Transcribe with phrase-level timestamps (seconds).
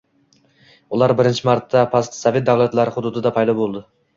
[0.97, 3.89] Ular birinchi marta postsovet davlatlari hududida paydo bo‘ldi.